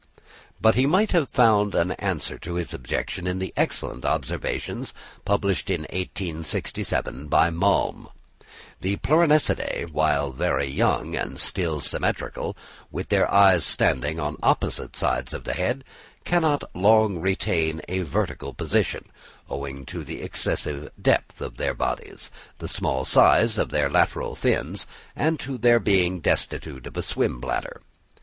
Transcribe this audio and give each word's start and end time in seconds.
But 0.59 0.73
he 0.73 0.87
might 0.87 1.11
have 1.11 1.29
found 1.29 1.75
an 1.75 1.91
answer 1.91 2.39
to 2.39 2.55
this 2.57 2.73
objection 2.73 3.27
in 3.27 3.37
the 3.37 3.53
excellent 3.55 4.03
observations 4.03 4.95
published 5.25 5.69
in 5.69 5.81
1867 5.81 7.27
by 7.27 7.51
Malm. 7.51 8.07
The 8.79 8.97
Pleuronectidæ, 8.97 9.91
while 9.91 10.31
very 10.31 10.65
young 10.67 11.15
and 11.15 11.39
still 11.39 11.81
symmetrical, 11.81 12.57
with 12.89 13.09
their 13.09 13.31
eyes 13.31 13.63
standing 13.63 14.19
on 14.19 14.37
opposite 14.41 14.97
sides 14.97 15.35
of 15.35 15.43
the 15.43 15.53
head, 15.53 15.83
cannot 16.25 16.63
long 16.73 17.19
retain 17.19 17.79
a 17.87 18.01
vertical 18.01 18.55
position, 18.55 19.05
owing 19.51 19.85
to 19.85 20.03
the 20.03 20.23
excessive 20.23 20.89
depth 20.99 21.41
of 21.41 21.57
their 21.57 21.75
bodies, 21.75 22.31
the 22.57 22.67
small 22.67 23.05
size 23.05 23.59
of 23.59 23.69
their 23.69 23.87
lateral 23.87 24.33
fins, 24.33 24.87
and 25.15 25.39
to 25.39 25.59
their 25.59 25.79
being 25.79 26.19
destitute 26.21 26.87
of 26.87 26.97
a 26.97 27.01
swimbladder. 27.03 27.81